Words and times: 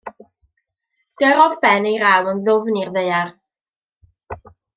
Gyrrodd 1.21 1.53
Ben 1.65 1.85
ei 1.91 1.99
raw 2.05 2.31
yn 2.33 2.41
ddwfn 2.49 2.81
i'r 2.85 2.93
ddaear. 2.97 3.31